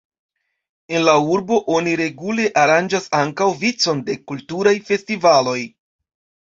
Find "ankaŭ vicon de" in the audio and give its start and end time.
3.21-4.21